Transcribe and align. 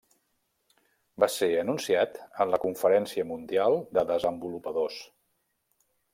Va 1.23 1.29
ser 1.33 1.49
anunciat 1.63 2.17
en 2.45 2.49
la 2.55 2.61
Conferència 2.65 3.27
Mundial 3.35 3.79
de 3.99 4.07
Desenvolupadors. 4.15 4.99